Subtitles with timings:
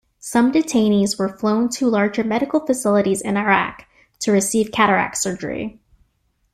[0.17, 3.85] Some detainees were flown to larger medical facilities in Iraq
[4.21, 5.79] to receive cataract surgery.